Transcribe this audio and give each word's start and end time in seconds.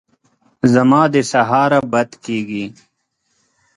زما 0.73 1.01
د 1.13 1.15
سهاره 1.31 1.79
بد 1.91 2.09
کېږي! 2.25 2.65